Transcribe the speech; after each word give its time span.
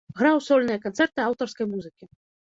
Граў 0.19 0.37
сольныя 0.45 0.79
канцэрты 0.85 1.19
аўтарскай 1.25 1.69
музыкі. 1.75 2.03